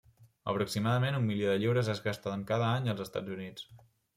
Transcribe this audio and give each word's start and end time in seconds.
Aproximadament 0.53 1.17
un 1.17 1.27
milió 1.27 1.51
de 1.53 1.59
lliures 1.65 1.91
es 1.95 2.01
gasten 2.09 2.49
cada 2.53 2.73
any 2.79 2.91
als 2.95 3.05
Estats 3.07 3.35
Units. 3.37 3.71